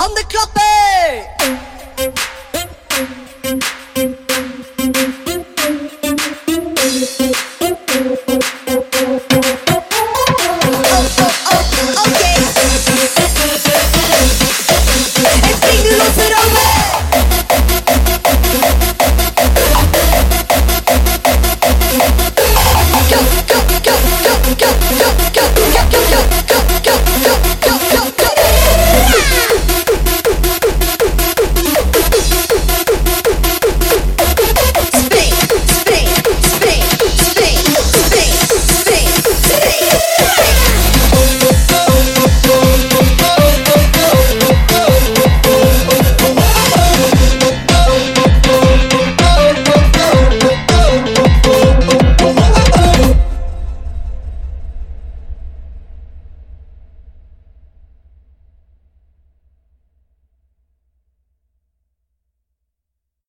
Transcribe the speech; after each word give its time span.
on 0.00 0.14
the 0.14 0.24
clock. 0.30 0.40